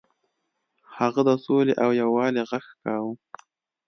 هغه 0.99 1.21
د 1.29 1.31
سولې 1.45 1.73
او 1.83 1.89
یووالي 2.01 2.41
غږ 2.49 2.65
کاوه. 2.81 3.13